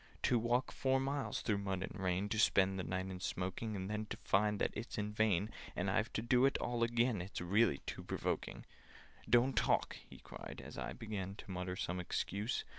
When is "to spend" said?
2.29-2.79